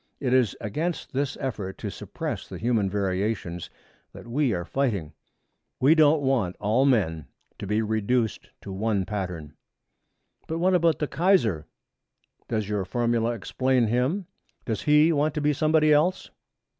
[0.19, 3.69] It is against this effort to suppress the human variations
[4.13, 5.13] that we are fighting.
[5.79, 7.27] We don't want all men
[7.59, 9.53] to be reduced to one pattern.'
[10.47, 11.67] 'But what about the Kaiser?
[12.49, 14.25] Does your formula explain him?
[14.65, 16.31] Does he want to be somebody else?'